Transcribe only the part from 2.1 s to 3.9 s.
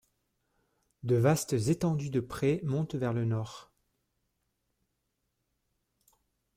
prés montent vers le nord.